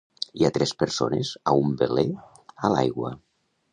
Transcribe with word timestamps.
Hi 0.37 0.45
ha 0.47 0.51
tres 0.55 0.71
persones 0.83 1.33
a 1.51 1.55
un 1.65 1.75
veler 1.83 2.07
a 2.67 2.71
l"aigua. 2.75 3.13